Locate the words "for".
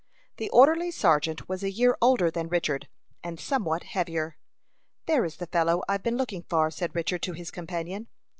6.49-6.71